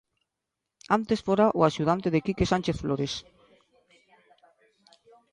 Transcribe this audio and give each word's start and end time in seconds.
Antes 0.97 1.19
fora 1.27 1.47
o 1.59 1.61
axudante 1.69 2.07
de 2.13 2.23
Quique 2.25 2.49
Sánchez 2.51 2.77
Flores. 2.83 3.13